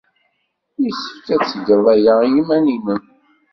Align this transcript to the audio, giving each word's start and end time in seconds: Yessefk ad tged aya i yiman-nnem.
Yessefk 0.83 1.27
ad 1.35 1.41
tged 1.47 1.85
aya 1.93 2.13
i 2.21 2.29
yiman-nnem. 2.35 3.01